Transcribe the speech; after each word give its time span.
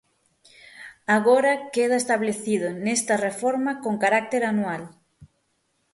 Agora 1.17 1.53
queda 1.75 2.01
establecido 2.03 2.67
nesta 2.85 3.15
reforma 3.27 3.71
con 3.83 3.93
carácter 4.03 4.41
anual. 4.51 4.83